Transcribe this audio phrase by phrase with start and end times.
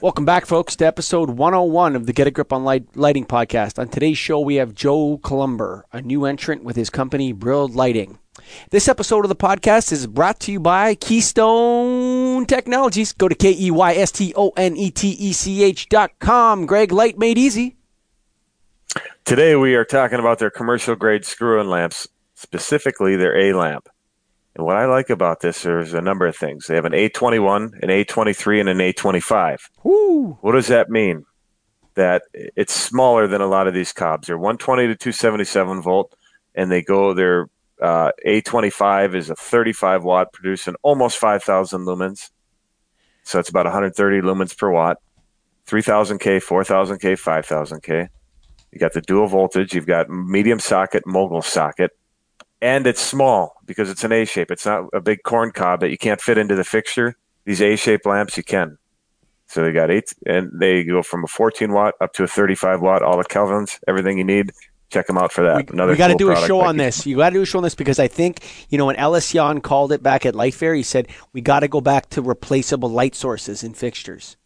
[0.00, 3.78] Welcome back, folks, to episode 101 of the Get a Grip on Light- Lighting podcast.
[3.78, 8.18] On today's show, we have Joe Columber, a new entrant with his company, Brilled Lighting.
[8.70, 13.12] This episode of the podcast is brought to you by Keystone Technologies.
[13.12, 16.12] Go to K E Y S T O N E T E C H dot
[16.18, 16.64] com.
[16.64, 17.76] Greg Light made easy.
[19.26, 23.89] Today we are talking about their commercial grade screw-in lamps, specifically their A lamp.
[24.60, 26.66] And what I like about this, is a number of things.
[26.66, 29.58] They have an A21, an A23, and an A25.
[29.84, 30.36] Woo!
[30.42, 31.24] What does that mean?
[31.94, 34.26] That it's smaller than a lot of these cobs.
[34.26, 36.14] They're 120 to 277 volt,
[36.54, 37.14] and they go.
[37.14, 37.46] Their
[37.80, 42.30] uh, A25 is a 35 watt, producing almost 5,000 lumens.
[43.22, 44.98] So it's about 130 lumens per watt.
[45.68, 48.08] 3000K, 4000K, 5000K.
[48.72, 49.72] You got the dual voltage.
[49.72, 51.92] You've got medium socket, mogul socket,
[52.60, 54.50] and it's small because it's an A shape.
[54.50, 57.16] It's not a big corn cob that you can't fit into the fixture.
[57.44, 58.78] These A shaped lamps you can.
[59.46, 62.80] So they got eight, and they go from a 14 watt up to a 35
[62.80, 64.52] watt, all the Kelvins, everything you need.
[64.90, 65.70] Check them out for that.
[65.70, 67.06] We, Another we got to cool do a show on this.
[67.06, 69.32] You got to do a show on this because I think you know when Ellis
[69.32, 72.22] Jan called it back at Light Fair, he said we got to go back to
[72.22, 74.36] replaceable light sources in fixtures,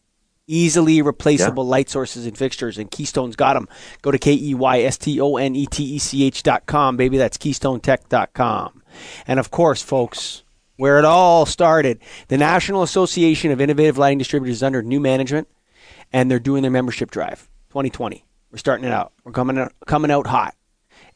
[0.47, 3.69] easily replaceable light sources and fixtures, and Keystone's got them.
[4.03, 6.67] Go to k e y s t o n e t e c h dot
[6.67, 7.17] com, baby.
[7.17, 8.83] That's keystonetech dot com,
[9.27, 10.43] and of course, folks.
[10.77, 15.47] Where it all started, the National Association of Innovative Lighting Distributors is under new management,
[16.13, 18.25] and they're doing their membership drive 2020.
[18.51, 19.13] We're starting it out.
[19.23, 20.57] We're coming out, coming out hot.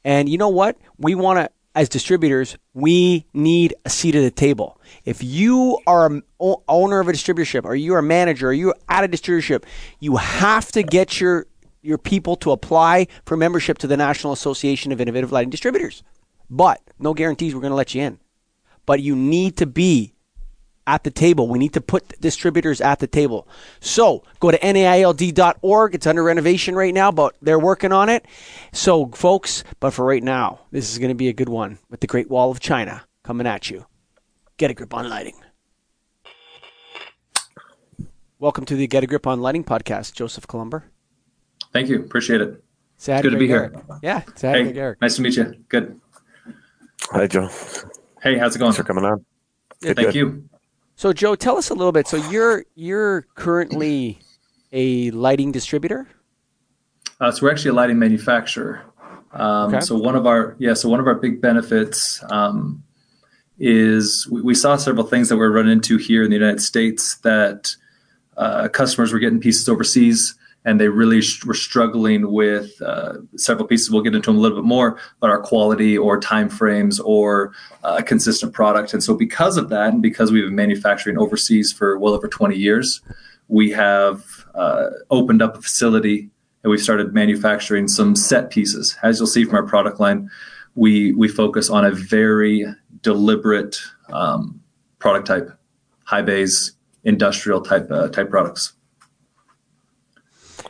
[0.04, 0.76] And you know what?
[0.96, 4.80] We want to, as distributors, we need a seat at the table.
[5.04, 9.04] If you are an owner of a distributorship, or you're a manager, or you're at
[9.04, 9.64] a distributorship,
[10.00, 11.46] you have to get your
[11.80, 16.02] your people to apply for membership to the National Association of Innovative Lighting Distributors.
[16.50, 18.18] But no guarantees we're going to let you in.
[18.86, 20.14] But you need to be
[20.86, 21.46] at the table.
[21.48, 23.46] We need to put distributors at the table.
[23.80, 25.94] So go to NAILD.org.
[25.94, 28.24] It's under renovation right now, but they're working on it.
[28.72, 32.00] So, folks, but for right now, this is going to be a good one with
[32.00, 33.84] the Great Wall of China coming at you.
[34.56, 35.34] Get a grip on lighting.
[38.38, 40.84] Welcome to the Get a Grip on Lighting podcast, Joseph Columber.
[41.72, 42.00] Thank you.
[42.00, 42.62] Appreciate it.
[42.96, 43.72] Sad Good to be Eric.
[43.74, 43.98] here.
[44.02, 45.00] Yeah, sad Hey, Eric.
[45.00, 45.54] nice to meet you.
[45.68, 46.00] Good.
[47.10, 47.48] Hi, Joe.
[48.22, 48.72] Hey, how's it going?
[48.72, 49.24] Thanks for coming on.
[49.80, 50.14] Yeah, Good, thank good.
[50.14, 50.48] you.
[50.96, 52.06] So, Joe, tell us a little bit.
[52.06, 54.18] So, you're you're currently
[54.72, 56.08] a lighting distributor.
[57.20, 58.82] Uh, so we're actually a lighting manufacturer.
[59.32, 59.80] Um, Okay.
[59.80, 62.82] So one of our yeah, so one of our big benefits um,
[63.58, 67.16] is we, we saw several things that we're running into here in the United States
[67.18, 67.74] that
[68.36, 70.34] uh, customers were getting pieces overseas
[70.68, 73.90] and they really were struggling with uh, several pieces.
[73.90, 77.52] We'll get into them a little bit more, but our quality or time frames or
[77.84, 78.92] uh, consistent product.
[78.92, 82.54] And so because of that, and because we've been manufacturing overseas for well over 20
[82.54, 83.00] years,
[83.48, 84.22] we have
[84.54, 86.28] uh, opened up a facility
[86.62, 88.94] and we've started manufacturing some set pieces.
[89.02, 90.28] As you'll see from our product line,
[90.74, 92.66] we we focus on a very
[93.00, 93.80] deliberate
[94.12, 94.60] um,
[94.98, 95.50] product type,
[96.04, 96.72] high bays,
[97.04, 98.74] industrial type uh, type products.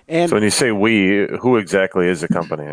[0.08, 2.64] And So when you say we, who exactly is the company?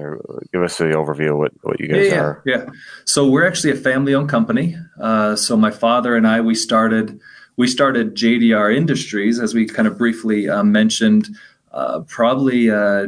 [0.54, 2.44] Give us the overview of what, what you guys yeah, are.
[2.46, 2.70] Yeah, yeah.
[3.04, 4.78] So we're actually a family-owned company.
[5.00, 7.20] Uh, so my father and I, we started
[7.58, 11.30] we started JDR Industries, as we kind of briefly uh, mentioned,
[11.72, 13.08] uh, probably uh,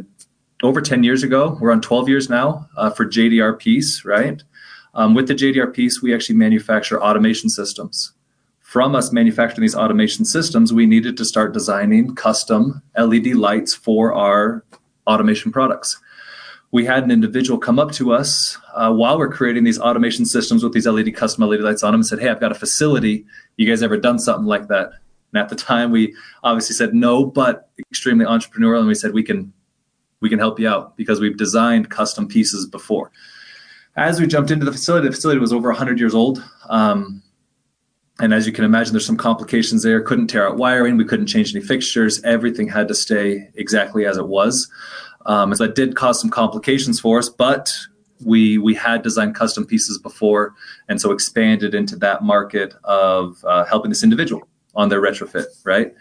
[0.64, 1.58] over ten years ago.
[1.60, 4.42] We're on twelve years now uh, for JDR Piece, right?
[4.94, 8.14] Um, with the JDR Piece, we actually manufacture automation systems.
[8.68, 14.14] From us manufacturing these automation systems, we needed to start designing custom LED lights for
[14.14, 14.64] our
[15.08, 16.00] automation products
[16.72, 20.64] we had an individual come up to us uh, while we're creating these automation systems
[20.64, 23.26] with these LED custom LED lights on them and said, "Hey, I've got a facility.
[23.56, 24.92] You guys ever done something like that?"
[25.34, 26.14] And at the time, we
[26.44, 29.54] obviously said no, but extremely entrepreneurial, and we said we can
[30.20, 33.12] we can help you out because we've designed custom pieces before.
[33.96, 36.44] As we jumped into the facility, the facility was over 100 years old.
[36.70, 37.24] Um,
[38.20, 40.02] and as you can imagine, there's some complications there.
[40.02, 40.98] Couldn't tear out wiring.
[40.98, 42.22] We couldn't change any fixtures.
[42.24, 44.70] Everything had to stay exactly as it was.
[45.26, 47.72] Um, so that did cause some complications for us, but
[48.24, 50.56] we we had designed custom pieces before,
[50.90, 55.46] and so expanded into that market of uh, helping this individual on their retrofit.
[55.64, 55.94] Right,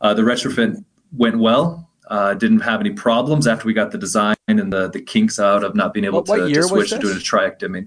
[0.00, 0.82] uh, the retrofit
[1.12, 1.88] went well.
[2.08, 5.62] Uh, didn't have any problems after we got the design and the the kinks out
[5.62, 7.86] of not being able What- to, year to switch to doing a triac dimming.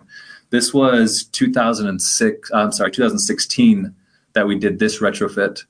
[0.54, 2.52] This was 2006.
[2.54, 3.96] I'm sorry, 2016
[4.34, 5.64] that we did this retrofit.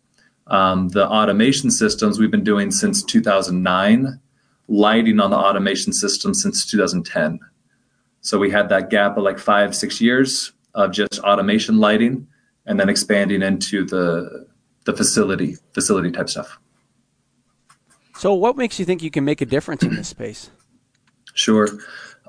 [0.47, 4.19] Um, the automation systems we've been doing since 2009
[4.67, 7.39] lighting on the automation system since 2010.
[8.19, 12.27] So we had that gap of like five, six years of just automation lighting,
[12.65, 14.45] and then expanding into the
[14.83, 16.59] the facility facility type stuff.
[18.17, 20.49] So, what makes you think you can make a difference in this space?
[21.33, 21.69] Sure.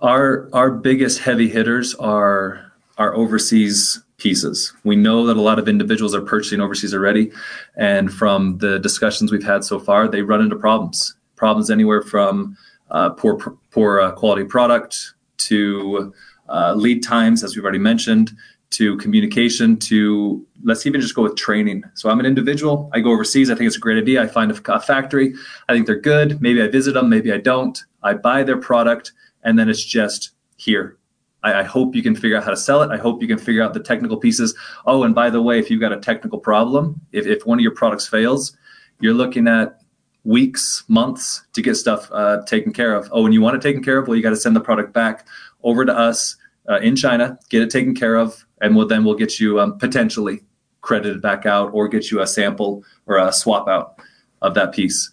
[0.04, 4.70] Our our biggest heavy hitters are our overseas pieces.
[4.84, 7.32] We know that a lot of individuals are purchasing overseas already,
[7.74, 11.16] and from the discussions we've had so far, they run into problems.
[11.36, 12.54] Problems anywhere from
[12.90, 13.38] uh, poor
[13.70, 16.12] poor uh, quality product to
[16.50, 18.30] uh, lead times, as we've already mentioned,
[18.72, 21.82] to communication to let's even just go with training.
[21.94, 22.90] So I'm an individual.
[22.92, 23.50] I go overseas.
[23.50, 24.22] I think it's a great idea.
[24.22, 25.32] I find a, a factory.
[25.66, 26.42] I think they're good.
[26.42, 27.08] Maybe I visit them.
[27.08, 27.82] Maybe I don't.
[28.02, 29.12] I buy their product,
[29.44, 30.98] and then it's just here.
[31.42, 32.90] I, I hope you can figure out how to sell it.
[32.90, 34.54] I hope you can figure out the technical pieces.
[34.86, 37.62] Oh, and by the way, if you've got a technical problem, if, if one of
[37.62, 38.56] your products fails,
[39.00, 39.80] you're looking at
[40.24, 43.08] weeks, months to get stuff uh, taken care of.
[43.12, 44.08] Oh, and you want it taken care of?
[44.08, 45.26] Well, you got to send the product back
[45.62, 46.36] over to us
[46.68, 49.78] uh, in China, get it taken care of, and we'll, then we'll get you um,
[49.78, 50.42] potentially
[50.80, 53.98] credited back out or get you a sample or a swap out
[54.42, 55.10] of that piece.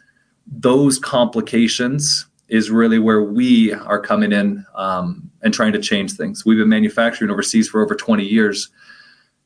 [0.47, 6.45] Those complications is really where we are coming in um, and trying to change things.
[6.45, 8.69] We've been manufacturing overseas for over 20 years.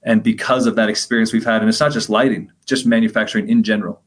[0.02, 3.62] And because of that experience we've had, and it's not just lighting, just manufacturing in
[3.62, 4.02] general,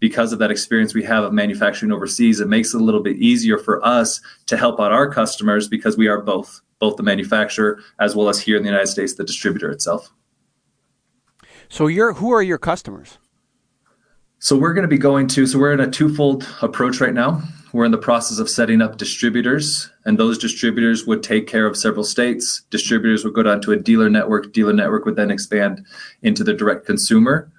[0.00, 3.16] because of that experience we have of manufacturing overseas, it makes it a little bit
[3.16, 7.80] easier for us to help out our customers because we are both, both the manufacturer
[8.00, 10.10] as well as here in the United States, the distributor itself.
[11.68, 13.18] So you're who are your customers?
[14.38, 17.42] So we're going to be going to so we're in a twofold approach right now.
[17.72, 21.76] We're in the process of setting up distributors, and those distributors would take care of
[21.76, 22.62] several states.
[22.70, 24.52] Distributors would go down to a dealer network.
[24.52, 25.84] Dealer network would then expand
[26.22, 27.50] into the direct consumer.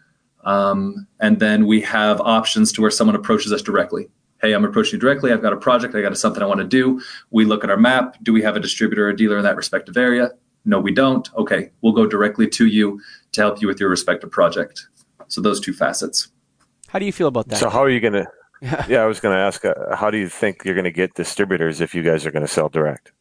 [0.45, 4.09] Um, and then we have options to where someone approaches us directly.
[4.41, 5.31] Hey, I'm approaching you directly.
[5.31, 5.93] I've got a project.
[5.93, 7.01] I got something I want to do.
[7.29, 8.15] We look at our map.
[8.23, 10.31] Do we have a distributor or a dealer in that respective area?
[10.65, 11.29] No, we don't.
[11.35, 12.99] Okay, we'll go directly to you
[13.33, 14.87] to help you with your respective project.
[15.27, 16.29] So those two facets.
[16.87, 17.59] How do you feel about that?
[17.59, 18.27] So how are you going to?
[18.61, 21.13] Yeah, I was going to ask, uh, how do you think you're going to get
[21.13, 23.13] distributors if you guys are going to sell direct?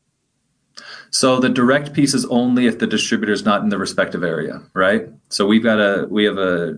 [1.10, 4.62] So the direct piece is only if the distributor is not in the respective area,
[4.74, 5.08] right?
[5.28, 6.76] So we've got a we have a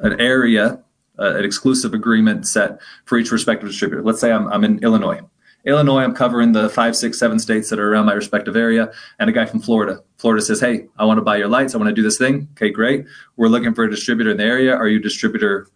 [0.00, 0.82] an area,
[1.18, 4.02] uh, an exclusive agreement set for each respective distributor.
[4.02, 5.20] Let's say I'm I'm in Illinois.
[5.64, 9.28] Illinois, I'm covering the five, six, seven states that are around my respective area, and
[9.28, 10.00] a guy from Florida.
[10.16, 11.74] Florida says, "Hey, I want to buy your lights.
[11.74, 13.06] I want to do this thing." Okay, great.
[13.36, 14.74] We're looking for a distributor in the area.
[14.74, 15.66] Are you distributor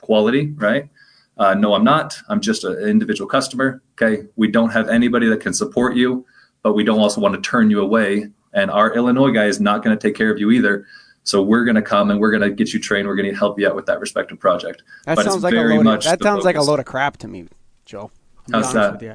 [0.00, 0.52] quality?
[0.56, 0.88] Right?
[1.36, 2.16] Uh, no, I'm not.
[2.28, 3.82] I'm just an individual customer.
[3.92, 6.24] Okay, we don't have anybody that can support you
[6.66, 8.28] but we don't also want to turn you away.
[8.52, 10.84] And our Illinois guy is not going to take care of you either.
[11.22, 13.06] So we're going to come and we're going to get you trained.
[13.06, 14.82] We're going to help you out with that respective project.
[15.04, 17.28] That but sounds like a load of, that sounds like a load of crap to
[17.28, 17.46] me,
[17.84, 18.10] Joe.
[18.50, 19.00] How's that?
[19.00, 19.14] You.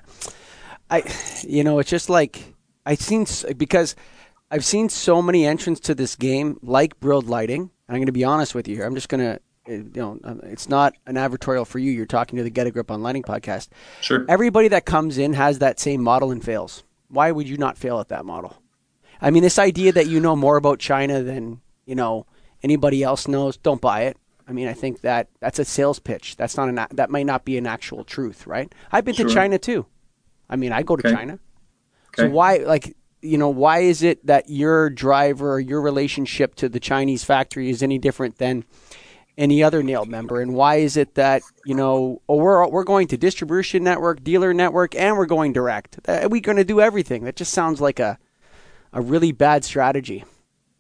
[0.90, 1.04] I,
[1.46, 2.42] you know, it's just like
[2.86, 3.26] I've seen
[3.58, 3.98] because
[4.50, 7.70] I've seen so many entrants to this game like Brilled Lighting.
[7.90, 8.86] I'm going to be honest with you here.
[8.86, 9.42] I'm just going to
[9.72, 11.92] you know, um, it's not an advertorial for you.
[11.92, 13.70] You're talking to the Get a Grip on Lighting podcast.
[14.02, 14.26] Sure.
[14.28, 18.00] Everybody that comes in has that same model and fails why would you not fail
[18.00, 18.62] at that model?
[19.22, 22.26] I mean, this idea that you know more about China than you know
[22.64, 24.18] anybody else knows, don't buy it.
[24.48, 26.36] I mean, I think that that's a sales pitch.
[26.38, 28.74] That's not an that might not be an actual truth, right?
[28.92, 29.28] I've been sure.
[29.28, 29.86] to China too.
[30.50, 31.16] I mean, I go to okay.
[31.16, 31.40] China.
[32.10, 32.24] Okay.
[32.24, 36.80] So why, like, you know, why is it that your driver, your relationship to the
[36.80, 38.66] Chinese factory is any different than
[39.42, 40.40] any other NAILD member?
[40.40, 44.54] And why is it that you know, oh, we're we're going to distribution network, dealer
[44.54, 46.00] network, and we're going direct?
[46.08, 47.24] Are we going to do everything?
[47.24, 48.18] That just sounds like a
[48.94, 50.24] a really bad strategy.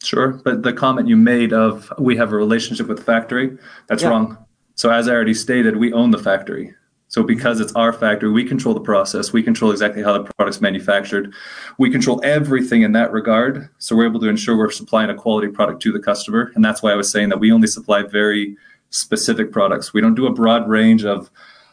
[0.03, 4.03] Sure, but the comment you made of we have a relationship with the factory, that's
[4.03, 4.09] yeah.
[4.09, 4.37] wrong.
[4.75, 6.73] So as I already stated, we own the factory.
[7.11, 9.33] So because it's our factory, we control the process.
[9.33, 11.33] We control exactly how the product's manufactured.
[11.77, 13.67] We control everything in that regard.
[13.79, 16.53] So we're able to ensure we're supplying a quality product to the customer.
[16.55, 18.55] And that's why I was saying that we only supply very
[18.91, 19.93] specific products.
[19.93, 21.29] We don't do a broad range of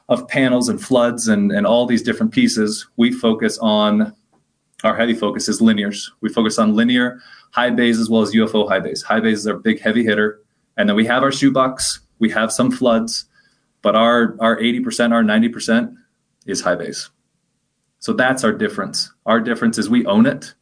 [0.08, 2.88] of panels and floods and, and all these different pieces.
[2.96, 4.12] We focus on
[4.82, 6.10] our heavy focus is linears.
[6.20, 7.20] We focus on linear
[7.52, 9.02] high bays as well as UFO high bays.
[9.02, 10.40] High bays is our big heavy hitter.
[10.76, 12.00] And then we have our shoebox.
[12.18, 13.27] We have some floods
[13.82, 15.94] but our our 80%, our 90%
[16.46, 17.10] is high bays.
[18.00, 19.12] So that's our difference.
[19.26, 20.54] Our difference is we own it.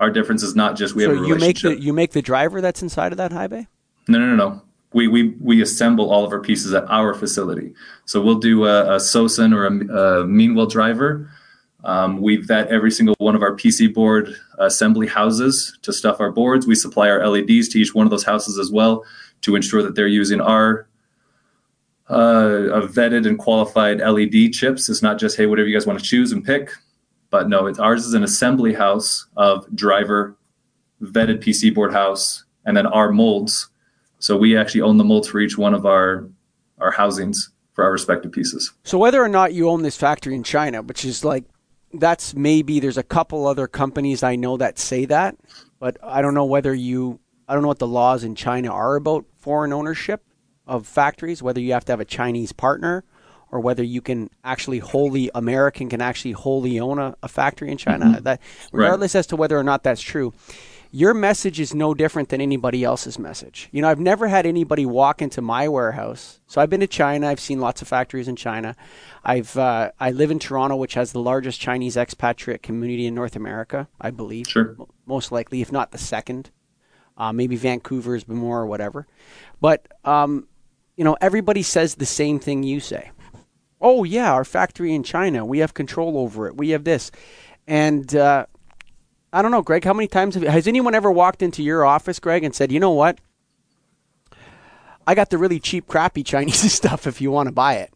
[0.00, 1.62] Our difference is not just we so have a relationship.
[1.62, 3.66] you make the you make the driver that's inside of that high bay?
[4.08, 4.62] No, no, no, no.
[4.92, 7.72] We, we, we assemble all of our pieces at our facility.
[8.04, 11.30] So we'll do a, a Sosen or a, a Meanwell driver.
[11.84, 16.30] Um, we vet every single one of our PC board assembly houses to stuff our
[16.30, 16.66] boards.
[16.66, 19.04] We supply our LEDs to each one of those houses as well
[19.42, 20.86] to ensure that they're using our
[22.08, 24.88] uh, vetted and qualified LED chips.
[24.88, 26.70] It's not just hey, whatever you guys want to choose and pick,
[27.30, 30.36] but no, it's ours is an assembly house of driver
[31.02, 33.68] vetted PC board house, and then our molds.
[34.18, 36.28] So we actually own the molds for each one of our
[36.78, 37.50] our housings.
[37.72, 38.70] for our respective pieces.
[38.84, 41.44] So whether or not you own this factory in China, which is like
[41.94, 45.36] that's maybe there's a couple other companies I know that say that,
[45.78, 47.18] but I don't know whether you
[47.48, 50.22] I don't know what the laws in China are about foreign ownership
[50.72, 53.04] of factories, whether you have to have a Chinese partner
[53.50, 57.76] or whether you can actually wholly American can actually wholly own a, a factory in
[57.76, 58.06] China.
[58.06, 58.24] Mm-hmm.
[58.24, 58.40] That
[58.72, 59.18] regardless right.
[59.18, 60.32] as to whether or not that's true,
[60.90, 63.68] your message is no different than anybody else's message.
[63.70, 66.40] You know, I've never had anybody walk into my warehouse.
[66.46, 67.28] So I've been to China.
[67.28, 68.74] I've seen lots of factories in China.
[69.22, 73.36] I've uh, I live in Toronto, which has the largest Chinese expatriate community in North
[73.36, 74.46] America, I believe.
[74.48, 74.74] Sure.
[75.04, 76.50] Most likely, if not the second.
[77.14, 79.06] Uh, maybe Vancouver's be more or whatever.
[79.60, 80.48] But um,
[81.02, 83.10] you know, everybody says the same thing you say.
[83.80, 85.44] Oh yeah, our factory in China.
[85.44, 86.56] We have control over it.
[86.56, 87.10] We have this,
[87.66, 88.46] and uh,
[89.32, 89.82] I don't know, Greg.
[89.82, 92.78] How many times have, has anyone ever walked into your office, Greg, and said, "You
[92.78, 93.18] know what?
[95.04, 97.08] I got the really cheap, crappy Chinese stuff.
[97.08, 97.92] If you want to buy it."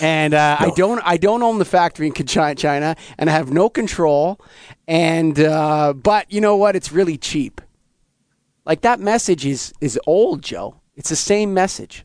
[0.00, 0.66] And uh, no.
[0.66, 4.40] I don't, I don't own the factory in China, and I have no control.
[4.88, 6.74] And uh, but you know what?
[6.74, 7.60] It's really cheap.
[8.64, 10.80] Like that message is is old, Joe.
[10.96, 12.04] It's the same message.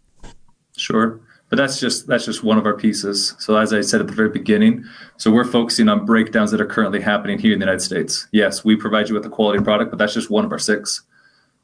[0.77, 1.19] Sure
[1.49, 3.35] but that's just that's just one of our pieces.
[3.39, 4.85] So as I said at the very beginning,
[5.17, 8.27] so we're focusing on breakdowns that are currently happening here in the United States.
[8.31, 11.01] Yes, we provide you with a quality product, but that's just one of our six.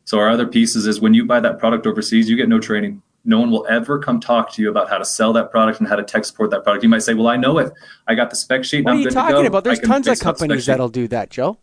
[0.03, 3.01] So our other pieces is when you buy that product overseas, you get no training.
[3.27, 5.88] No one will ever come talk to you about how to sell that product and
[5.88, 6.84] how to tech support that product.
[6.84, 7.72] You might say, "Well, I know it.
[8.08, 8.86] I got the spec sheet.
[8.86, 9.63] What are you talking about?
[9.63, 11.58] There's tons of companies that'll do that, Joe.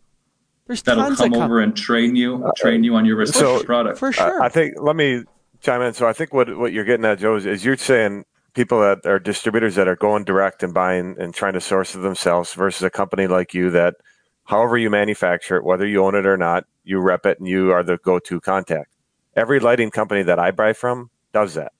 [0.67, 4.13] There's that'll come over and train you, train you on your respective so, product for
[4.13, 4.41] sure.
[4.41, 4.75] I think.
[4.77, 5.23] Let me
[5.63, 5.93] chime in.
[5.93, 9.05] So I think what what you're getting at, Joe, is, is you're saying people that
[9.05, 12.83] are distributors that are going direct and buying and trying to source it themselves versus
[12.83, 13.95] a company like you that,
[14.43, 17.71] however you manufacture it, whether you own it or not, you rep it and you
[17.71, 18.91] are the go-to contact.
[19.35, 21.71] Every lighting company that I buy from does that.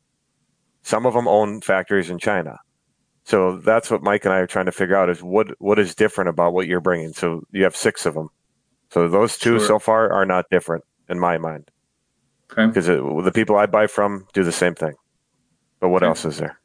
[0.82, 2.58] Some of them own factories in China.
[3.26, 5.96] So that's what Mike and I are trying to figure out is what what is
[5.96, 7.14] different about what you're bringing.
[7.14, 8.30] So you have six of them.
[8.90, 9.68] So those two sure.
[9.68, 11.70] so far are not different in my mind.
[12.54, 12.68] Okay.
[12.68, 14.94] Because the people I buy from do the same thing.
[15.80, 16.10] But what okay.
[16.10, 16.60] else is there?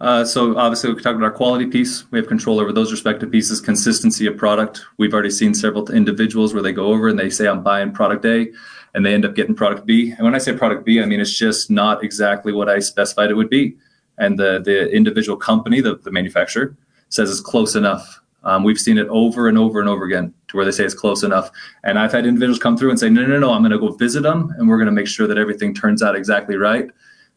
[0.00, 2.10] Uh, so obviously we talked about our quality piece.
[2.10, 3.60] We have control over those respective pieces.
[3.60, 4.82] Consistency of product.
[4.98, 8.24] We've already seen several individuals where they go over and they say, "I'm buying product
[8.24, 8.50] A,"
[8.94, 10.10] and they end up getting product B.
[10.10, 13.30] And when I say product B, I mean it's just not exactly what I specified
[13.30, 13.76] it would be.
[14.18, 16.76] And the the individual company, the, the manufacturer,
[17.08, 18.20] says it's close enough.
[18.42, 20.94] Um, we've seen it over and over and over again to where they say it's
[20.94, 21.50] close enough.
[21.82, 23.90] And I've had individuals come through and say, "No, no, no, I'm going to go
[23.90, 26.90] visit them, and we're going to make sure that everything turns out exactly right."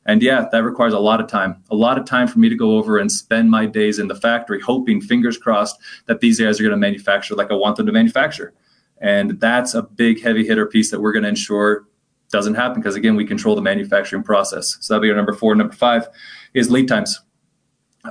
[0.06, 2.56] And yeah, that requires a lot of time, a lot of time for me to
[2.56, 6.60] go over and spend my days in the factory, hoping, fingers crossed, that these guys
[6.60, 8.54] are going to manufacture like I want them to manufacture.
[9.00, 11.86] And that's a big heavy hitter piece that we're going to ensure
[12.32, 14.78] doesn't happen because, again, we control the manufacturing process.
[14.80, 15.56] So that'll be our number four.
[15.56, 16.08] Number five
[16.54, 17.20] is lead times.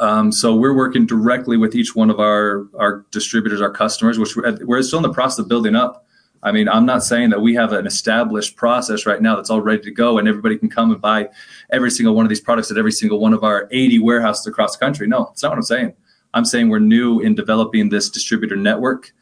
[0.01, 4.37] Um, so we're working directly with each one of our, our distributors, our customers, which
[4.37, 6.07] we're, we're still in the process of building up.
[6.43, 9.61] I mean, I'm not saying that we have an established process right now that's all
[9.61, 11.29] ready to go and everybody can come and buy
[11.73, 14.77] every single one of these products at every single one of our 80 warehouses across
[14.77, 15.07] the country.
[15.07, 15.95] No, it's not what I'm saying.
[16.35, 19.13] I'm saying we're new in developing this distributor network,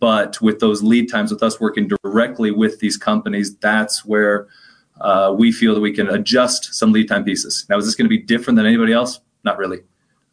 [0.00, 4.48] but with those lead times, with us working directly with these companies, that's where
[5.00, 7.66] uh, we feel that we can adjust some lead time pieces.
[7.68, 9.20] Now, is this going to be different than anybody else?
[9.44, 9.80] Not really.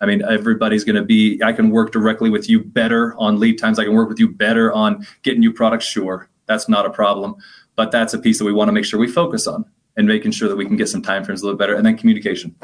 [0.02, 3.60] I mean, everybody's going to be, I can work directly with you better on lead
[3.60, 3.78] times.
[3.80, 6.30] I can work with you better on getting you products, sure.
[6.48, 7.36] That's not a problem.
[7.76, 9.64] But that's a piece that we want to make sure we focus on
[9.96, 11.76] and making sure that we can get some time frames a little better.
[11.76, 12.56] And then communication.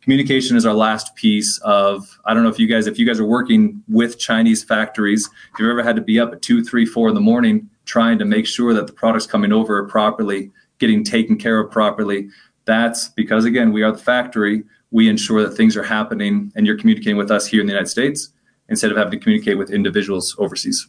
[0.00, 3.18] Communication is our last piece of I don't know if you guys if you guys
[3.18, 6.86] are working with Chinese factories, if you've ever had to be up at two, three,
[6.86, 11.02] four in the morning trying to make sure that the products coming over properly, getting
[11.02, 12.28] taken care of properly.
[12.66, 14.64] That's because again, we are the factory.
[14.90, 17.88] We ensure that things are happening and you're communicating with us here in the United
[17.88, 18.30] States
[18.68, 20.88] instead of having to communicate with individuals overseas.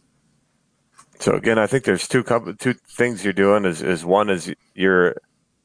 [1.20, 2.22] So again, I think there's two
[2.58, 3.64] two things you're doing.
[3.64, 5.16] Is is one is you're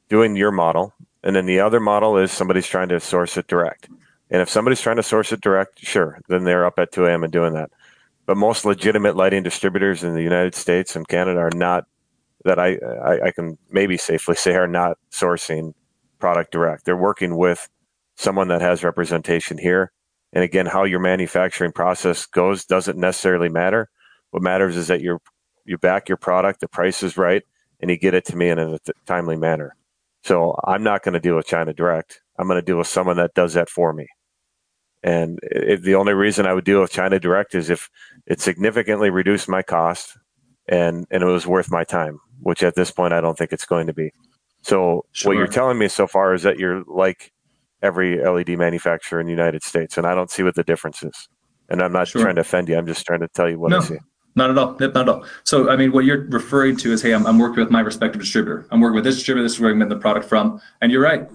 [0.10, 3.88] doing your model, and then the other model is somebody's trying to source it direct.
[4.32, 7.24] And if somebody's trying to source it direct, sure, then they're up at 2 a.m.
[7.24, 7.70] and doing that.
[8.25, 11.86] But most legitimate lighting distributors in the United States and Canada are not
[12.46, 15.74] that I, I, I can maybe safely say are not sourcing
[16.20, 16.86] product direct.
[16.86, 17.70] They're working with
[18.15, 19.91] someone that has representation here.
[20.32, 23.89] And again, how your manufacturing process goes doesn't necessarily matter.
[24.32, 25.20] What matters is that you're
[25.65, 27.43] you back your product, the price is right,
[27.79, 29.75] and you get it to me in a timely manner.
[30.24, 32.22] So I'm not going to deal with China Direct.
[32.38, 34.08] I'm going to deal with someone that does that for me.
[35.03, 37.89] And it, the only reason I would deal with China Direct is if
[38.25, 40.17] it significantly reduced my cost
[40.67, 43.65] and, and it was worth my time, which at this point I don't think it's
[43.65, 44.12] going to be.
[44.62, 45.32] So sure.
[45.32, 47.33] what you're telling me so far is that you're like
[47.84, 51.30] every LED manufacturer in the United States, and I don't see what the difference is.
[51.70, 52.22] And I'm not sure.
[52.22, 52.78] trying to offend you.
[52.78, 53.98] I'm just trying to tell you what no, I see.
[54.36, 54.75] Not at all.
[54.80, 55.25] Not at all.
[55.44, 58.22] So, I mean, what you're referring to is, hey, I'm, I'm working with my respective
[58.22, 58.66] distributor.
[58.72, 59.44] I'm working with this distributor.
[59.44, 60.60] This is where I'm getting the product from.
[60.82, 61.30] And you're right.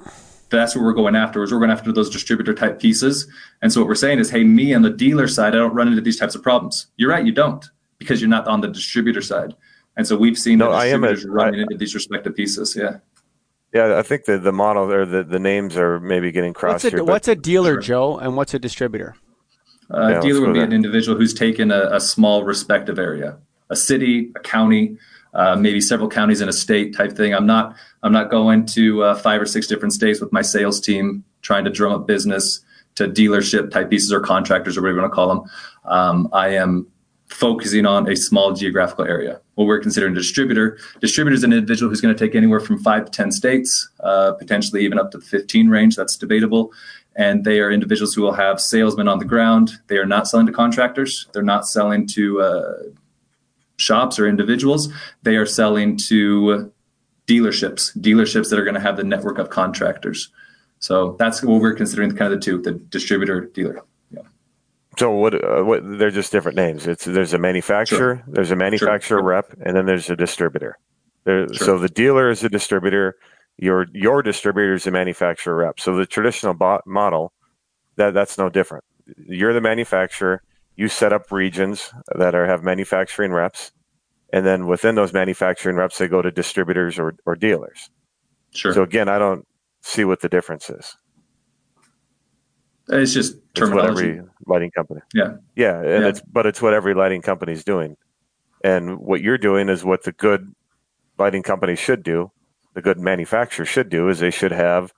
[0.50, 1.42] That's what we're going after.
[1.42, 3.30] Is we're going after those distributor type pieces.
[3.62, 5.88] And so what we're saying is, hey, me on the dealer side, I don't run
[5.88, 6.86] into these types of problems.
[6.96, 7.24] You're right.
[7.24, 7.64] You don't
[7.98, 9.54] because you're not on the distributor side.
[9.96, 12.76] And so we've seen no, the distributors a, running I, into these respective pieces.
[12.76, 12.98] Yeah.
[13.72, 16.84] Yeah, I think the the model or the, the names are maybe getting crossed what's
[16.84, 17.04] a, here.
[17.04, 17.80] What's a dealer, sure.
[17.82, 19.14] Joe, and what's a distributor?
[19.90, 20.66] A yeah, dealer would be there.
[20.66, 23.38] an individual who's taken a, a, small respective area,
[23.70, 24.98] a city, a county,
[25.32, 27.34] uh, maybe several counties in a state type thing.
[27.34, 30.80] I'm not I'm not going to uh, five or six different states with my sales
[30.80, 32.60] team trying to drum up business
[32.94, 35.50] to dealership type pieces or contractors or whatever you want to call them.
[35.84, 36.86] Um, I am
[37.28, 39.40] focusing on a small geographical area.
[39.58, 40.78] What we're considering a distributor.
[41.00, 44.34] Distributor is an individual who's going to take anywhere from five to 10 states, uh,
[44.34, 45.96] potentially even up to the 15 range.
[45.96, 46.72] That's debatable.
[47.16, 49.72] And they are individuals who will have salesmen on the ground.
[49.88, 51.26] They are not selling to contractors.
[51.32, 52.72] They're not selling to uh,
[53.78, 54.90] shops or individuals.
[55.24, 56.72] They are selling to
[57.26, 60.28] dealerships, dealerships that are going to have the network of contractors.
[60.78, 63.82] So that's what we're considering kind of the two, the distributor dealer.
[64.98, 65.80] So what, uh, what?
[65.84, 66.88] They're just different names.
[66.88, 68.24] It's there's a manufacturer, sure.
[68.26, 69.22] there's a manufacturer sure.
[69.22, 70.76] rep, and then there's a distributor.
[71.22, 71.66] There, sure.
[71.66, 73.14] So the dealer is a distributor.
[73.58, 75.78] Your your distributor is a manufacturer rep.
[75.78, 77.32] So the traditional bot model,
[77.94, 78.82] that that's no different.
[79.16, 80.42] You're the manufacturer.
[80.74, 83.70] You set up regions that are have manufacturing reps,
[84.32, 87.88] and then within those manufacturing reps, they go to distributors or, or dealers.
[88.50, 88.72] Sure.
[88.72, 89.46] So again, I don't
[89.80, 90.96] see what the difference is.
[92.88, 93.90] It's just terminology.
[93.90, 95.00] It's what every lighting company.
[95.14, 95.36] Yeah.
[95.56, 96.08] Yeah, and yeah.
[96.08, 97.96] it's but it's what every lighting company is doing,
[98.64, 100.54] and what you're doing is what the good
[101.18, 102.30] lighting company should do.
[102.74, 104.92] The good manufacturer should do is they should have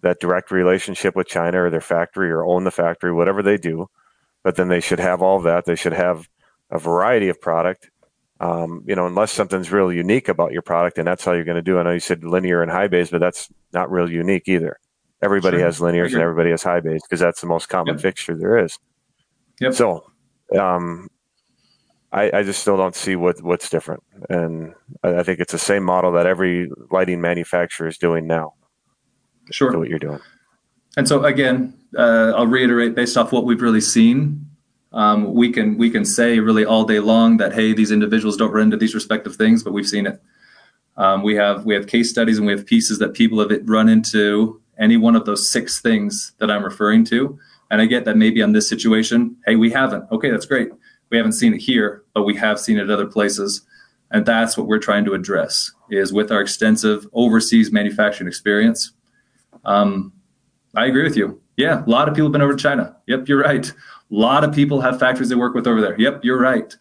[0.00, 3.88] that direct relationship with China or their factory or own the factory, whatever they do.
[4.42, 5.64] But then they should have all that.
[5.64, 6.28] They should have
[6.70, 7.90] a variety of product.
[8.40, 11.56] Um, you know, unless something's real unique about your product, and that's how you're going
[11.56, 11.78] to do.
[11.78, 14.78] I know you said linear and high bays, but that's not real unique either.
[15.22, 15.66] Everybody sure.
[15.66, 18.02] has linears and everybody has high bays because that's the most common yep.
[18.02, 18.78] fixture there is.
[19.60, 19.74] Yep.
[19.74, 20.10] So,
[20.56, 21.08] um,
[22.12, 24.02] I, I, just still don't see what, what's different.
[24.30, 28.54] And I, I, think it's the same model that every lighting manufacturer is doing now.
[29.50, 29.76] Sure.
[29.76, 30.20] what you're doing.
[30.96, 34.44] And so again, uh, I'll reiterate based off what we've really seen.
[34.92, 38.52] Um, we can we can say really all day long that hey, these individuals don't
[38.52, 40.20] run into these respective things, but we've seen it.
[40.96, 43.88] Um, we have we have case studies and we have pieces that people have run
[43.88, 47.38] into any one of those six things that I'm referring to.
[47.70, 50.10] And I get that maybe on this situation, hey, we haven't.
[50.10, 50.68] Okay, that's great.
[51.10, 53.62] We haven't seen it here, but we have seen it other places.
[54.10, 58.92] And that's what we're trying to address is with our extensive overseas manufacturing experience.
[59.64, 60.12] Um,
[60.74, 61.40] I agree with you.
[61.56, 62.96] Yeah, a lot of people have been over to China.
[63.06, 63.68] Yep, you're right.
[63.68, 63.74] A
[64.10, 65.98] lot of people have factories they work with over there.
[66.00, 66.74] Yep, you're right.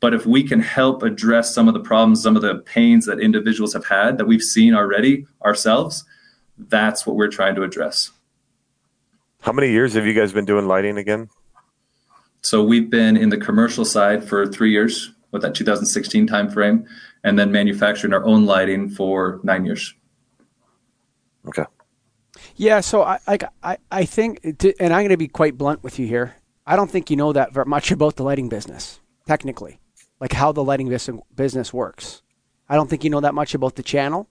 [0.00, 3.20] But if we can help address some of the problems, some of the pains that
[3.20, 6.04] individuals have had that we've seen already ourselves,
[6.68, 8.10] that's what we're trying to address.
[9.40, 11.28] How many years have you guys been doing lighting again?
[12.42, 16.86] So we've been in the commercial side for three years with that 2016 timeframe,
[17.24, 19.94] and then manufacturing our own lighting for nine years.
[21.48, 21.64] Okay.
[22.56, 23.18] Yeah, so I
[23.62, 26.34] I I think, and I'm going to be quite blunt with you here.
[26.66, 29.80] I don't think you know that very much about the lighting business, technically,
[30.20, 30.88] like how the lighting
[31.34, 32.22] business works.
[32.68, 34.28] I don't think you know that much about the channel.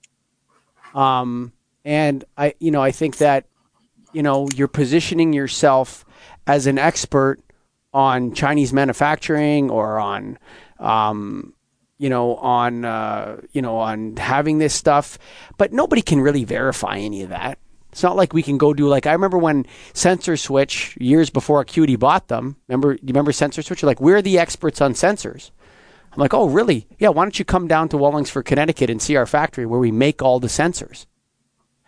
[0.94, 1.54] Um,
[1.86, 3.46] and I, you know, I think that,
[4.14, 6.06] you know, you're positioning yourself
[6.48, 7.40] as an expert
[7.94, 10.38] on Chinese manufacturing or on,
[10.80, 11.54] um,
[11.98, 15.18] you know, on, uh, you know, on having this stuff,
[15.58, 17.58] but nobody can really verify any of that.
[17.92, 21.60] It's not like we can go do like I remember when Sensor Switch years before
[21.60, 22.56] Acuity bought them.
[22.70, 23.82] Remember, you remember Sensor Switch?
[23.82, 25.52] You're like, we're the experts on sensors.
[26.14, 26.88] I'm like, oh, really?
[27.00, 27.10] Yeah.
[27.10, 30.22] Why don't you come down to Wallingford, Connecticut, and see our factory where we make
[30.22, 31.06] all the sensors?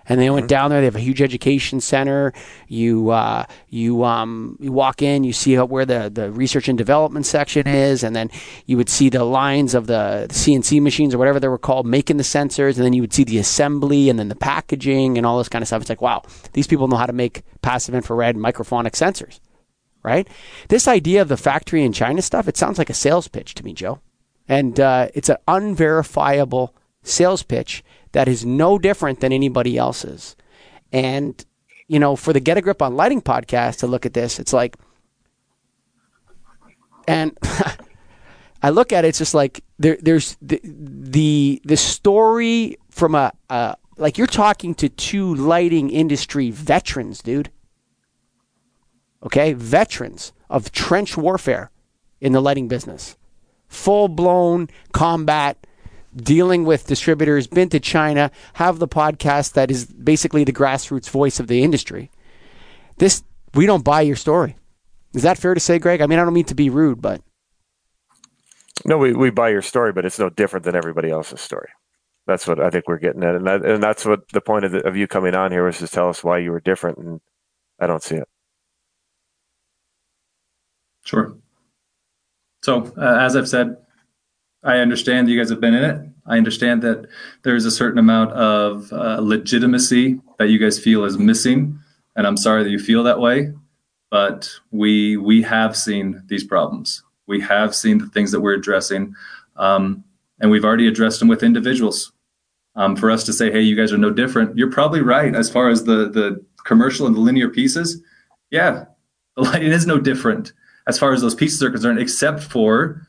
[0.07, 0.47] And they went mm-hmm.
[0.47, 0.81] down there.
[0.81, 2.33] They have a huge education center.
[2.67, 7.25] You uh, you um, you walk in, you see where the, the research and development
[7.25, 8.29] section is, and then
[8.65, 12.17] you would see the lines of the CNC machines or whatever they were called making
[12.17, 15.37] the sensors, and then you would see the assembly and then the packaging and all
[15.37, 15.81] this kind of stuff.
[15.81, 19.39] It's like wow, these people know how to make passive infrared microphonic sensors,
[20.03, 20.27] right?
[20.69, 23.63] This idea of the factory in China stuff, it sounds like a sales pitch to
[23.63, 23.99] me, Joe,
[24.47, 30.35] and uh, it's an unverifiable sales pitch that is no different than anybody else's.
[30.91, 31.43] And,
[31.87, 34.53] you know, for the Get a Grip on Lighting podcast to look at this, it's
[34.53, 34.75] like,
[37.07, 37.37] and
[38.63, 43.33] I look at it, it's just like there, there's the, the, the story from a,
[43.49, 47.49] a like you're talking to two lighting industry veterans, dude.
[49.23, 51.71] Okay, veterans of trench warfare
[52.19, 53.17] in the lighting business,
[53.67, 55.65] full blown combat,
[56.15, 61.39] dealing with distributors, been to China, have the podcast that is basically the grassroots voice
[61.39, 62.11] of the industry.
[62.97, 63.23] This
[63.53, 64.55] we don't buy your story.
[65.13, 66.01] Is that fair to say, Greg?
[66.01, 67.21] I mean, I don't mean to be rude, but
[68.85, 71.69] no, we, we buy your story, but it's no different than everybody else's story.
[72.25, 74.71] That's what I think we're getting at, and that, and that's what the point of,
[74.71, 77.21] the, of you coming on here was to tell us why you were different, and
[77.79, 78.27] I don't see it.
[81.03, 81.35] Sure.
[82.61, 83.75] So, uh, as I've said,
[84.63, 86.09] I understand you guys have been in it.
[86.25, 87.07] I understand that
[87.43, 91.79] there's a certain amount of uh, legitimacy that you guys feel is missing,
[92.15, 93.53] and I'm sorry that you feel that way.
[94.09, 97.03] But we we have seen these problems.
[97.27, 99.15] We have seen the things that we're addressing,
[99.57, 100.03] um,
[100.39, 102.11] and we've already addressed them with individuals.
[102.75, 105.49] Um, for us to say, "Hey, you guys are no different," you're probably right as
[105.49, 108.01] far as the the commercial and the linear pieces.
[108.49, 108.85] Yeah,
[109.35, 110.53] the lighting is no different
[110.87, 113.07] as far as those pieces are concerned, except for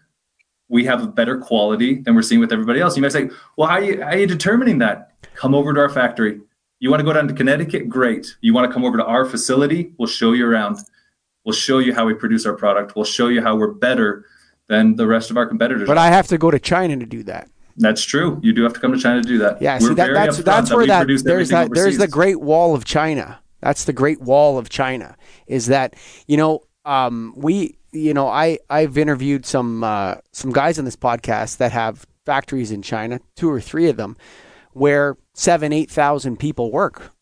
[0.69, 2.97] we have a better quality than we're seeing with everybody else.
[2.97, 5.13] You might say, well, how are you, how are you determining that?
[5.35, 6.41] Come over to our factory.
[6.81, 7.89] You want to go down to Connecticut?
[7.89, 8.37] Great.
[8.41, 9.93] You want to come over to our facility?
[9.99, 10.79] We'll show you around.
[11.45, 12.97] We'll show you how we produce our product.
[12.97, 14.27] We'll show you how we're better
[14.69, 15.87] than the rest of our competitors.
[15.87, 17.49] But I have to go to China to do that.
[17.77, 18.41] That's true.
[18.43, 19.61] You do have to come to China to do that.
[19.61, 21.83] Yeah, see that, that's that's where that, that there's that overseas.
[21.83, 23.41] there's the Great Wall of China.
[23.61, 25.17] That's the Great Wall of China.
[25.47, 25.95] Is that
[26.27, 30.97] you know um, we you know, I I've interviewed some uh, some guys on this
[30.97, 34.17] podcast that have factories in China, two or three of them,
[34.73, 37.13] where seven eight thousand people work,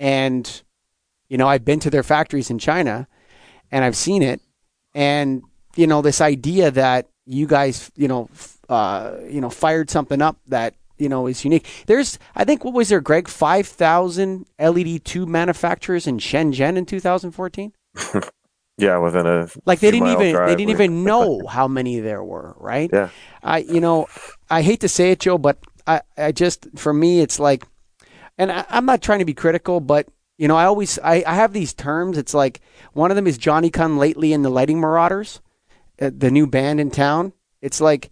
[0.00, 0.62] and
[1.28, 3.06] you know I've been to their factories in China,
[3.70, 4.40] and I've seen it,
[4.94, 5.42] and
[5.76, 8.30] you know this idea that you guys you know
[8.68, 11.66] uh, you know fired something up that you know is unique.
[11.86, 13.28] There's I think what was there, Greg?
[13.28, 17.72] Five thousand LED tube manufacturers in Shenzhen in 2014.
[18.78, 22.54] Yeah, within a like they didn't even they didn't even know how many there were,
[22.58, 22.90] right?
[22.92, 23.08] Yeah.
[23.42, 24.06] I you know
[24.50, 27.64] I hate to say it, Joe, but I I just for me it's like,
[28.36, 31.34] and I, I'm not trying to be critical, but you know I always I I
[31.34, 32.18] have these terms.
[32.18, 32.60] It's like
[32.92, 35.40] one of them is Johnny Come Lately in the Lighting Marauders,
[36.00, 37.32] uh, the new band in town.
[37.62, 38.10] It's like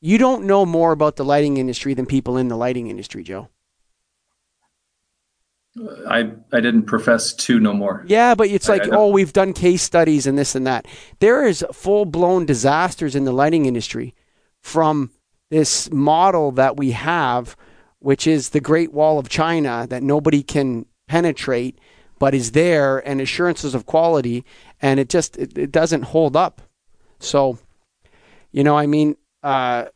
[0.00, 3.48] you don't know more about the lighting industry than people in the lighting industry, Joe.
[6.08, 8.04] I I didn't profess to no more.
[8.06, 10.86] Yeah, but it's like, oh, we've done case studies and this and that.
[11.20, 14.14] There is full blown disasters in the lighting industry
[14.60, 15.10] from
[15.50, 17.56] this model that we have,
[18.00, 21.78] which is the Great Wall of China that nobody can penetrate,
[22.18, 24.44] but is there and assurances of quality,
[24.80, 26.62] and it just it, it doesn't hold up.
[27.20, 27.58] So,
[28.52, 29.86] you know, I mean, uh,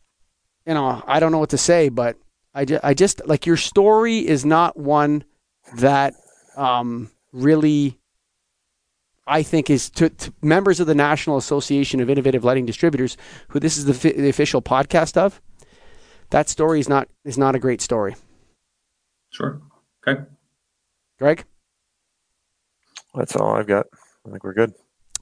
[0.66, 2.16] you know, I don't know what to say, but
[2.54, 5.24] I just, I just like your story is not one
[5.76, 6.14] that
[6.56, 7.98] um, really,
[9.26, 13.16] I think, is to, to, members of the National Association of Innovative Lighting Distributors,
[13.48, 15.40] who this is the, the official podcast of.
[16.30, 18.16] That story is not is not a great story.
[19.30, 19.60] Sure.
[20.06, 20.22] Okay.
[21.18, 21.44] Greg.
[23.14, 23.86] That's all I've got.
[24.26, 24.72] I think we're good.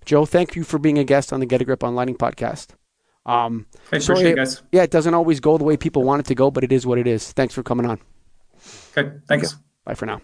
[0.04, 2.68] Joe, thank you for being a guest on the Get a Grip on Lighting podcast.
[3.26, 4.62] Um, hey, sorry, appreciate it, guys.
[4.72, 6.86] Yeah, it doesn't always go the way people want it to go, but it is
[6.86, 7.32] what it is.
[7.32, 8.00] Thanks for coming on.
[8.96, 9.56] Okay, thanks.
[9.84, 10.20] Bye for now.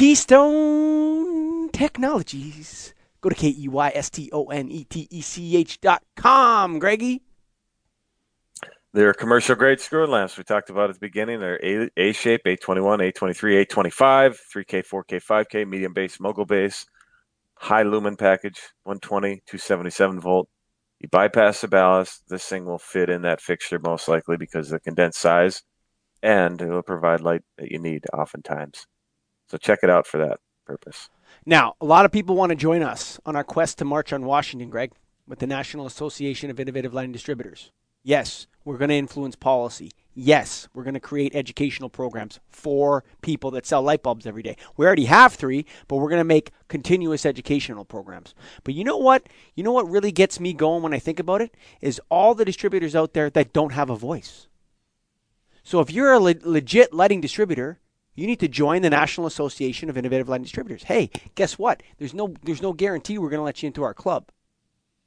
[0.00, 2.94] Keystone Technologies.
[3.20, 6.02] Go to K E Y S T O N E T E C H dot
[6.16, 7.20] com, Greggy.
[8.94, 11.40] They're commercial grade screw lamps we talked about at the beginning.
[11.40, 16.86] They're A, shape, A21, A23, A25, 3K, 4K, 5K, medium base, mogul base,
[17.58, 20.48] high lumen package, 120, 277 volt.
[21.00, 22.22] You bypass the ballast.
[22.26, 25.62] This thing will fit in that fixture most likely because of the condensed size,
[26.22, 28.86] and it will provide light that you need oftentimes.
[29.50, 31.10] So check it out for that purpose.
[31.44, 34.24] Now, a lot of people want to join us on our quest to march on
[34.24, 34.92] Washington, Greg,
[35.26, 37.72] with the National Association of Innovative Lighting Distributors.
[38.04, 39.90] Yes, we're going to influence policy.
[40.14, 44.56] Yes, we're going to create educational programs for people that sell light bulbs every day.
[44.76, 48.36] We already have three, but we're going to make continuous educational programs.
[48.62, 49.28] But you know what?
[49.56, 52.44] You know what really gets me going when I think about it is all the
[52.44, 54.46] distributors out there that don't have a voice.
[55.64, 57.80] So if you're a le- legit lighting distributor
[58.14, 60.84] you need to join the National Association of Innovative Lighting Distributors.
[60.84, 61.82] Hey, guess what?
[61.98, 64.28] There's no there's no guarantee we're going to let you into our club.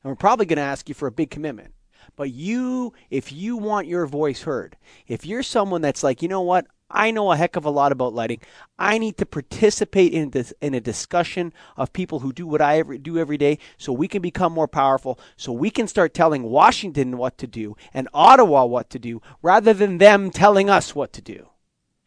[0.04, 1.74] And we're probably going to ask you for a big commitment.
[2.16, 6.42] But you if you want your voice heard, if you're someone that's like, "You know
[6.42, 6.68] what?
[6.94, 8.40] I know a heck of a lot about lighting.
[8.78, 12.78] I need to participate in this in a discussion of people who do what I
[12.78, 15.20] every, do every day, so we can become more powerful.
[15.36, 19.74] So we can start telling Washington what to do and Ottawa what to do, rather
[19.74, 21.50] than them telling us what to do.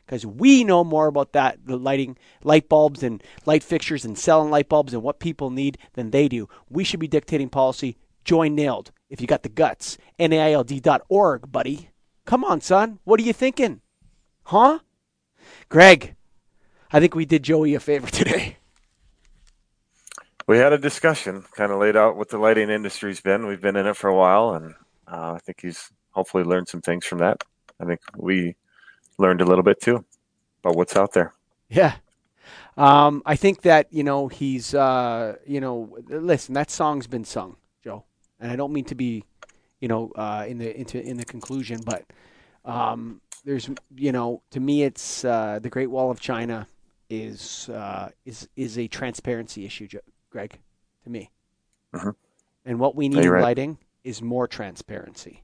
[0.06, 4.50] Because we know more about that, the lighting, light bulbs and light fixtures and selling
[4.50, 6.48] light bulbs and what people need than they do.
[6.70, 7.96] We should be dictating policy.
[8.24, 9.98] Join NAILD if you got the guts.
[10.18, 11.90] NAILD.org, buddy.
[12.24, 13.00] Come on, son.
[13.04, 13.80] What are you thinking?
[14.44, 14.78] Huh?
[15.68, 16.14] Greg,
[16.92, 18.58] I think we did Joey a favor today.
[20.46, 23.46] We had a discussion, kind of laid out what the lighting industry's been.
[23.46, 24.74] We've been in it for a while, and
[25.08, 27.42] uh, I think he's hopefully learned some things from that.
[27.80, 28.54] I think we
[29.18, 30.04] learned a little bit too
[30.62, 31.32] about what's out there.
[31.68, 31.96] Yeah.
[32.76, 37.56] Um, I think that, you know, he's, uh, you know, listen, that song's been sung,
[37.82, 38.04] Joe.
[38.38, 39.24] And I don't mean to be,
[39.80, 42.04] you know, uh, in the into in the conclusion, but
[42.64, 46.66] um, there's, you know, to me, it's uh, the Great Wall of China
[47.08, 50.00] is uh, is is a transparency issue, Joe,
[50.30, 50.58] Greg.
[51.04, 51.30] To me,
[51.94, 52.10] mm-hmm.
[52.64, 53.42] and what we need in right.
[53.42, 55.42] lighting is more transparency.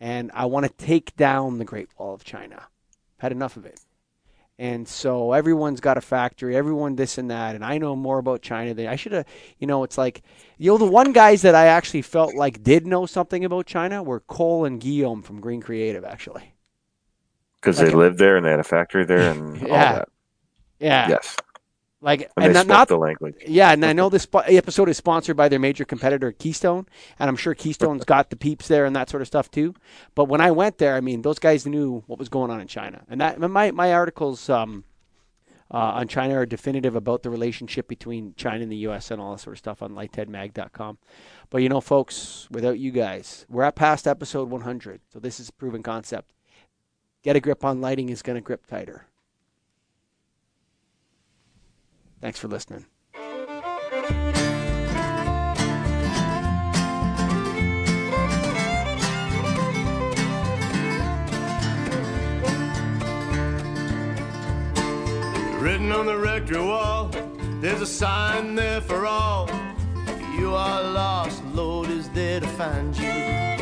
[0.00, 2.56] And I want to take down the Great Wall of China.
[2.56, 3.78] I've had enough of it.
[4.58, 8.42] And so everyone's got a factory, everyone this and that, and I know more about
[8.42, 9.24] China than I should have.
[9.58, 10.22] You know, it's like,
[10.58, 14.02] you know, the one guys that I actually felt like did know something about China
[14.02, 16.52] were Cole and Guillaume from Green Creative, actually.
[17.58, 19.62] Because like, they lived there and they had a factory there and yeah.
[19.62, 20.08] all that.
[20.78, 21.08] Yeah.
[21.08, 21.36] Yes.
[22.02, 23.34] Like and, and not, the language.
[23.46, 26.86] Yeah, and I know this episode is sponsored by their major competitor Keystone,
[27.18, 29.74] and I'm sure Keystone's got the peeps there and that sort of stuff too.
[30.14, 32.68] But when I went there, I mean, those guys knew what was going on in
[32.68, 34.84] China, and that my my articles um,
[35.70, 39.10] uh, on China are definitive about the relationship between China and the U.S.
[39.10, 40.96] and all that sort of stuff on lightheadmag.com.
[41.50, 45.50] But you know, folks, without you guys, we're at past episode 100, so this is
[45.50, 46.32] proven concept.
[47.22, 49.09] Get a grip on lighting is going to grip tighter.
[52.20, 52.84] Thanks for listening.
[65.60, 67.10] Written on the rectory wall,
[67.60, 69.48] there's a sign there for all.
[70.38, 73.59] You are lost, Lord is there to find you.